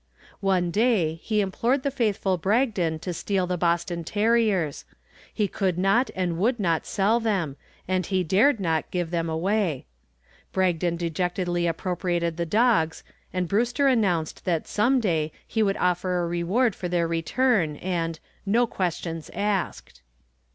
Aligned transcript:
One 0.39 0.71
day 0.71 1.13
he 1.21 1.41
implored 1.41 1.83
the 1.83 1.91
faithful 1.91 2.35
Bragdon 2.35 2.97
to 3.01 3.13
steal 3.13 3.45
the 3.45 3.55
Boston 3.55 4.03
terriers. 4.03 4.83
He 5.31 5.47
could 5.47 5.77
not 5.77 6.09
and 6.15 6.39
would 6.39 6.59
not 6.59 6.87
sell 6.87 7.19
them 7.19 7.55
and 7.87 8.03
he 8.07 8.23
dared 8.23 8.59
not 8.59 8.89
give 8.89 9.11
them 9.11 9.29
away. 9.29 9.85
Bragdon 10.53 10.97
dejectedly 10.97 11.67
appropriated 11.67 12.37
the 12.37 12.47
dogs 12.47 13.03
and 13.31 13.47
Brewster 13.47 13.85
announced 13.87 14.43
that 14.45 14.67
some 14.67 14.99
day 14.99 15.31
he 15.47 15.61
would 15.61 15.77
offer 15.77 16.17
a 16.23 16.27
reward 16.27 16.73
for 16.73 16.87
their 16.89 17.07
return 17.07 17.75
and 17.75 18.19
"no 18.43 18.65
questions 18.65 19.29
asked." 19.35 20.01